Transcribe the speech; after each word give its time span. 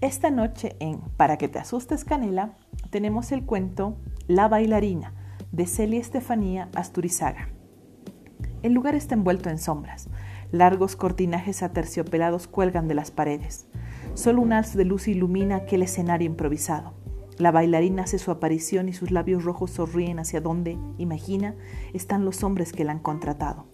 Esta 0.00 0.30
noche 0.30 0.76
en 0.78 1.00
Para 1.16 1.38
que 1.38 1.48
te 1.48 1.58
asustes 1.58 2.04
Canela 2.04 2.56
tenemos 2.90 3.32
el 3.32 3.44
cuento 3.44 3.96
La 4.28 4.46
bailarina 4.46 5.12
de 5.50 5.66
Celia 5.66 5.98
Estefanía 5.98 6.68
Asturizaga. 6.76 7.48
El 8.62 8.74
lugar 8.74 8.94
está 8.94 9.16
envuelto 9.16 9.50
en 9.50 9.58
sombras. 9.58 10.08
Largos 10.52 10.94
cortinajes 10.94 11.64
aterciopelados 11.64 12.46
cuelgan 12.46 12.86
de 12.86 12.94
las 12.94 13.10
paredes. 13.10 13.66
Solo 14.14 14.40
un 14.40 14.52
haz 14.52 14.76
de 14.76 14.84
luz 14.84 15.08
ilumina 15.08 15.56
aquel 15.56 15.82
escenario 15.82 16.26
improvisado. 16.26 16.94
La 17.36 17.50
bailarina 17.50 18.04
hace 18.04 18.20
su 18.20 18.30
aparición 18.30 18.88
y 18.88 18.92
sus 18.92 19.10
labios 19.10 19.42
rojos 19.42 19.72
sonríen 19.72 20.20
hacia 20.20 20.40
donde, 20.40 20.78
imagina, 20.98 21.56
están 21.92 22.24
los 22.24 22.44
hombres 22.44 22.72
que 22.72 22.84
la 22.84 22.92
han 22.92 23.00
contratado. 23.00 23.66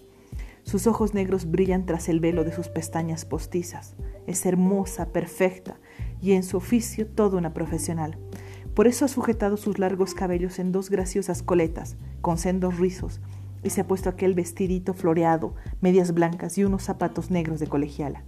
Sus 0.64 0.86
ojos 0.86 1.12
negros 1.12 1.50
brillan 1.50 1.84
tras 1.84 2.08
el 2.08 2.20
velo 2.20 2.42
de 2.42 2.52
sus 2.52 2.68
pestañas 2.68 3.26
postizas. 3.26 3.94
Es 4.26 4.46
hermosa, 4.46 5.12
perfecta, 5.12 5.78
y 6.24 6.32
en 6.32 6.42
su 6.42 6.56
oficio 6.56 7.06
toda 7.06 7.36
una 7.36 7.52
profesional. 7.52 8.16
Por 8.74 8.86
eso 8.86 9.04
ha 9.04 9.08
sujetado 9.08 9.58
sus 9.58 9.78
largos 9.78 10.14
cabellos 10.14 10.58
en 10.58 10.72
dos 10.72 10.88
graciosas 10.88 11.42
coletas, 11.42 11.96
con 12.22 12.38
sendos 12.38 12.78
rizos, 12.78 13.20
y 13.62 13.70
se 13.70 13.82
ha 13.82 13.86
puesto 13.86 14.08
aquel 14.08 14.32
vestidito 14.32 14.94
floreado, 14.94 15.54
medias 15.82 16.14
blancas 16.14 16.56
y 16.56 16.64
unos 16.64 16.82
zapatos 16.82 17.30
negros 17.30 17.60
de 17.60 17.66
colegiala. 17.66 18.24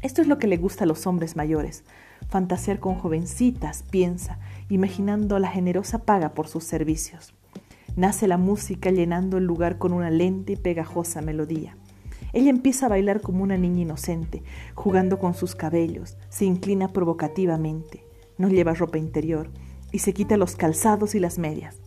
Esto 0.00 0.22
es 0.22 0.28
lo 0.28 0.38
que 0.38 0.46
le 0.46 0.56
gusta 0.56 0.84
a 0.84 0.86
los 0.86 1.06
hombres 1.06 1.36
mayores, 1.36 1.84
fantasear 2.30 2.80
con 2.80 2.94
jovencitas, 2.94 3.84
piensa, 3.90 4.38
imaginando 4.70 5.38
la 5.38 5.48
generosa 5.48 5.98
paga 5.98 6.30
por 6.32 6.48
sus 6.48 6.64
servicios. 6.64 7.34
Nace 7.94 8.26
la 8.26 8.38
música 8.38 8.90
llenando 8.90 9.36
el 9.36 9.44
lugar 9.44 9.76
con 9.76 9.92
una 9.92 10.08
lenta 10.08 10.52
y 10.52 10.56
pegajosa 10.56 11.20
melodía. 11.20 11.76
Ella 12.32 12.50
empieza 12.50 12.86
a 12.86 12.90
bailar 12.90 13.20
como 13.20 13.42
una 13.42 13.56
niña 13.56 13.82
inocente, 13.82 14.42
jugando 14.74 15.18
con 15.18 15.34
sus 15.34 15.54
cabellos, 15.54 16.16
se 16.28 16.44
inclina 16.44 16.88
provocativamente, 16.88 18.04
no 18.38 18.48
lleva 18.48 18.74
ropa 18.74 18.98
interior 18.98 19.50
y 19.92 19.98
se 19.98 20.12
quita 20.12 20.36
los 20.36 20.54
calzados 20.56 21.14
y 21.14 21.20
las 21.20 21.38
medias. 21.38 21.80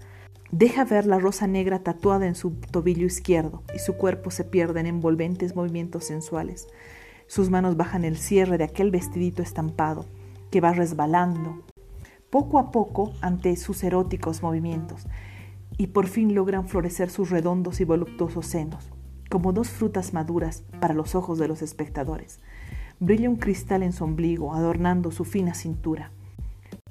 Deja 0.52 0.86
ver 0.86 1.06
la 1.06 1.18
rosa 1.18 1.48
negra 1.48 1.80
tatuada 1.80 2.28
en 2.28 2.36
su 2.36 2.52
tobillo 2.52 3.08
izquierdo 3.08 3.64
y 3.74 3.80
su 3.80 3.94
cuerpo 3.96 4.30
se 4.30 4.44
pierde 4.44 4.82
en 4.82 4.86
envolventes 4.86 5.56
movimientos 5.56 6.06
sensuales. 6.06 6.68
Sus 7.26 7.50
manos 7.50 7.78
bajan 7.78 8.06
el 8.06 8.18
cierre 8.18 8.58
de 8.58 8.66
aquel 8.66 8.92
vestidito 8.92 9.42
estampado 9.42 10.06
que 10.52 10.62
va 10.62 10.74
resbalando 10.74 11.64
poco 12.30 12.60
a 12.60 12.72
poco 12.72 13.14
ante 13.22 13.56
sus 13.56 13.84
eróticos 13.84 14.44
movimientos 14.44 15.08
y 15.78 15.88
por 15.88 16.08
fin 16.08 16.36
logran 16.36 16.68
florecer 16.68 17.10
sus 17.10 17.32
redondos 17.32 17.80
y 17.80 17.86
voluptuosos 17.86 18.46
senos 18.46 18.93
como 19.34 19.52
dos 19.52 19.70
frutas 19.70 20.14
maduras 20.14 20.64
para 20.80 20.94
los 20.94 21.16
ojos 21.16 21.40
de 21.40 21.48
los 21.48 21.64
espectadores. 21.64 22.40
Brilla 23.00 23.32
un 23.32 23.38
cristal 23.38 23.82
en 23.82 23.92
su 23.92 24.04
ombligo, 24.04 24.54
adornando 24.54 25.10
su 25.10 25.26
fina 25.26 25.56
cintura. 25.56 26.12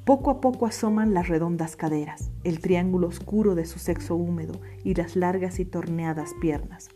Poco 0.04 0.28
a 0.28 0.40
poco 0.40 0.66
asoman 0.66 1.14
las 1.14 1.28
redondas 1.28 1.76
caderas, 1.76 2.32
el 2.42 2.58
triángulo 2.58 3.06
oscuro 3.06 3.54
de 3.54 3.64
su 3.64 3.78
sexo 3.78 4.16
húmedo 4.16 4.60
y 4.82 4.94
las 4.94 5.14
largas 5.14 5.60
y 5.60 5.64
torneadas 5.64 6.30
piernas. 6.40 6.88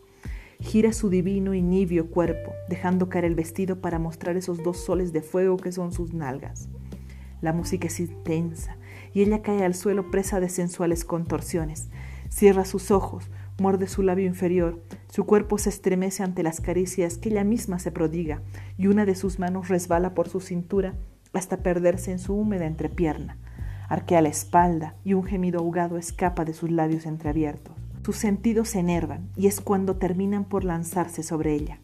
Gira 0.59 0.91
su 0.91 1.09
divino 1.09 1.53
y 1.53 1.61
nibio 1.61 2.11
cuerpo, 2.11 2.51
dejando 2.67 3.07
caer 3.07 3.23
el 3.23 3.35
vestido 3.35 3.79
para 3.79 3.99
mostrar 3.99 4.35
esos 4.35 4.61
dos 4.63 4.83
soles 4.83 5.13
de 5.13 5.21
fuego 5.21 5.55
que 5.55 5.71
son 5.71 5.93
sus 5.93 6.13
nalgas. 6.13 6.67
La 7.39 7.53
música 7.53 7.87
es 7.87 8.01
intensa 8.01 8.75
y 9.13 9.21
ella 9.21 9.41
cae 9.41 9.63
al 9.63 9.75
suelo 9.75 10.11
presa 10.11 10.41
de 10.41 10.49
sensuales 10.49 11.05
contorsiones. 11.05 11.87
Cierra 12.27 12.65
sus 12.65 12.91
ojos, 12.91 13.29
muerde 13.59 13.87
su 13.87 14.03
labio 14.03 14.25
inferior, 14.25 14.81
su 15.09 15.25
cuerpo 15.25 15.57
se 15.57 15.69
estremece 15.69 16.23
ante 16.23 16.43
las 16.43 16.61
caricias 16.61 17.17
que 17.17 17.29
ella 17.29 17.43
misma 17.43 17.79
se 17.79 17.91
prodiga 17.91 18.41
y 18.77 18.87
una 18.87 19.05
de 19.05 19.15
sus 19.15 19.39
manos 19.39 19.67
resbala 19.67 20.13
por 20.13 20.29
su 20.29 20.39
cintura 20.39 20.93
hasta 21.33 21.57
perderse 21.57 22.11
en 22.11 22.19
su 22.19 22.35
húmeda 22.35 22.65
entrepierna. 22.65 23.37
Arquea 23.89 24.21
la 24.21 24.29
espalda 24.29 24.95
y 25.03 25.13
un 25.13 25.23
gemido 25.23 25.59
ahogado 25.59 25.97
escapa 25.97 26.45
de 26.45 26.53
sus 26.53 26.69
labios 26.69 27.05
entreabiertos. 27.05 27.75
Sus 28.03 28.17
sentidos 28.17 28.69
se 28.69 28.79
enervan 28.79 29.29
y 29.35 29.47
es 29.47 29.59
cuando 29.59 29.97
terminan 29.97 30.45
por 30.45 30.63
lanzarse 30.63 31.23
sobre 31.23 31.53
ella. 31.53 31.79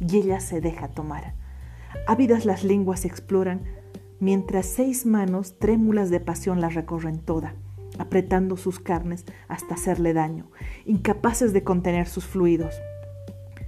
Y 0.00 0.16
ella 0.16 0.40
se 0.40 0.60
deja 0.60 0.88
tomar. 0.88 1.34
Ávidas 2.06 2.44
las 2.44 2.64
lenguas 2.64 3.04
exploran, 3.04 3.62
mientras 4.20 4.66
seis 4.66 5.06
manos 5.06 5.58
trémulas 5.58 6.10
de 6.10 6.20
pasión 6.20 6.60
la 6.60 6.68
recorren 6.68 7.18
toda 7.18 7.54
apretando 7.98 8.56
sus 8.56 8.80
carnes 8.80 9.24
hasta 9.48 9.74
hacerle 9.74 10.12
daño, 10.12 10.50
incapaces 10.84 11.52
de 11.52 11.64
contener 11.64 12.08
sus 12.08 12.24
fluidos. 12.24 12.74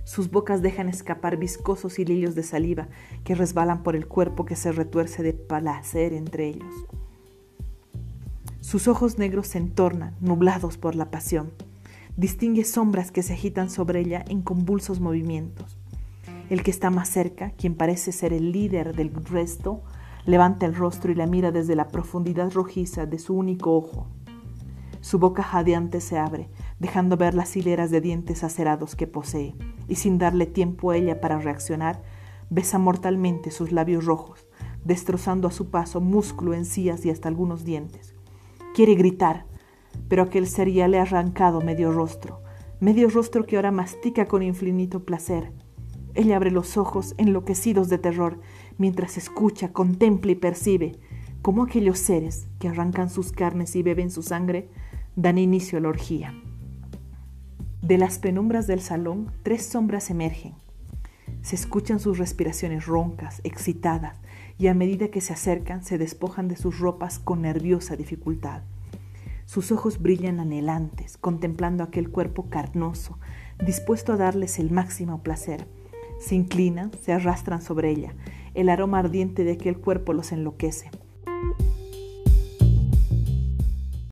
Sus 0.04 0.30
bocas 0.30 0.62
dejan 0.62 0.88
escapar 0.88 1.36
viscosos 1.36 1.98
hilillos 1.98 2.34
de 2.34 2.42
saliva 2.42 2.88
que 3.24 3.34
resbalan 3.34 3.82
por 3.82 3.94
el 3.94 4.06
cuerpo 4.06 4.46
que 4.46 4.56
se 4.56 4.72
retuerce 4.72 5.22
de 5.22 5.34
placer 5.34 6.14
entre 6.14 6.48
ellos. 6.48 6.74
Sus 8.60 8.88
ojos 8.88 9.18
negros 9.18 9.48
se 9.48 9.58
entornan, 9.58 10.14
nublados 10.20 10.78
por 10.78 10.94
la 10.94 11.10
pasión. 11.10 11.52
Distingue 12.16 12.64
sombras 12.64 13.10
que 13.10 13.22
se 13.22 13.34
agitan 13.34 13.70
sobre 13.70 14.00
ella 14.00 14.24
en 14.28 14.42
convulsos 14.42 14.98
movimientos. 14.98 15.78
El 16.50 16.62
que 16.62 16.70
está 16.70 16.90
más 16.90 17.08
cerca, 17.08 17.52
quien 17.52 17.74
parece 17.74 18.12
ser 18.12 18.32
el 18.32 18.52
líder 18.52 18.96
del 18.96 19.12
resto, 19.14 19.82
levanta 20.24 20.66
el 20.66 20.74
rostro 20.74 21.12
y 21.12 21.14
la 21.14 21.26
mira 21.26 21.52
desde 21.52 21.74
la 21.74 21.88
profundidad 21.88 22.52
rojiza 22.52 23.06
de 23.06 23.18
su 23.18 23.34
único 23.34 23.76
ojo. 23.76 24.06
Su 25.00 25.18
boca 25.18 25.42
jadeante 25.42 26.00
se 26.00 26.18
abre, 26.18 26.48
dejando 26.78 27.16
ver 27.16 27.34
las 27.34 27.56
hileras 27.56 27.90
de 27.90 28.00
dientes 28.00 28.44
acerados 28.44 28.96
que 28.96 29.06
posee, 29.06 29.54
y 29.86 29.94
sin 29.94 30.18
darle 30.18 30.46
tiempo 30.46 30.90
a 30.90 30.96
ella 30.96 31.20
para 31.20 31.38
reaccionar, 31.38 32.02
besa 32.50 32.78
mortalmente 32.78 33.50
sus 33.50 33.72
labios 33.72 34.04
rojos, 34.04 34.46
destrozando 34.84 35.48
a 35.48 35.52
su 35.52 35.70
paso 35.70 36.00
músculo, 36.00 36.54
encías 36.54 37.04
y 37.04 37.10
hasta 37.10 37.28
algunos 37.28 37.64
dientes. 37.64 38.14
Quiere 38.74 38.94
gritar, 38.94 39.46
pero 40.08 40.22
aquel 40.22 40.46
ser 40.46 40.70
ya 40.70 40.88
le 40.88 40.98
ha 40.98 41.02
arrancado 41.02 41.60
medio 41.60 41.92
rostro, 41.92 42.42
medio 42.80 43.08
rostro 43.08 43.46
que 43.46 43.56
ahora 43.56 43.70
mastica 43.70 44.26
con 44.26 44.42
infinito 44.42 45.04
placer. 45.04 45.52
Ella 46.14 46.36
abre 46.36 46.50
los 46.50 46.76
ojos 46.76 47.14
enloquecidos 47.18 47.88
de 47.88 47.98
terror, 47.98 48.40
mientras 48.78 49.16
escucha, 49.16 49.72
contempla 49.72 50.32
y 50.32 50.36
percibe 50.36 50.98
cómo 51.42 51.64
aquellos 51.64 51.98
seres 51.98 52.48
que 52.58 52.68
arrancan 52.68 53.10
sus 53.10 53.30
carnes 53.32 53.76
y 53.76 53.82
beben 53.82 54.10
su 54.10 54.22
sangre 54.22 54.68
dan 55.18 55.36
inicio 55.36 55.78
a 55.78 55.80
la 55.80 55.88
orgía. 55.88 56.32
De 57.82 57.98
las 57.98 58.20
penumbras 58.20 58.68
del 58.68 58.80
salón, 58.80 59.32
tres 59.42 59.66
sombras 59.66 60.10
emergen. 60.10 60.54
Se 61.42 61.56
escuchan 61.56 61.98
sus 61.98 62.18
respiraciones 62.18 62.86
roncas, 62.86 63.40
excitadas, 63.42 64.16
y 64.58 64.68
a 64.68 64.74
medida 64.74 65.08
que 65.08 65.20
se 65.20 65.32
acercan 65.32 65.82
se 65.82 65.98
despojan 65.98 66.46
de 66.46 66.54
sus 66.54 66.78
ropas 66.78 67.18
con 67.18 67.42
nerviosa 67.42 67.96
dificultad. 67.96 68.62
Sus 69.44 69.72
ojos 69.72 70.00
brillan 70.00 70.38
anhelantes, 70.38 71.16
contemplando 71.16 71.82
aquel 71.82 72.10
cuerpo 72.10 72.48
carnoso, 72.48 73.18
dispuesto 73.64 74.12
a 74.12 74.18
darles 74.18 74.60
el 74.60 74.70
máximo 74.70 75.24
placer. 75.24 75.66
Se 76.20 76.36
inclinan, 76.36 76.92
se 77.02 77.12
arrastran 77.12 77.60
sobre 77.60 77.90
ella. 77.90 78.14
El 78.54 78.68
aroma 78.68 79.00
ardiente 79.00 79.42
de 79.42 79.52
aquel 79.52 79.78
cuerpo 79.78 80.12
los 80.12 80.30
enloquece. 80.30 80.92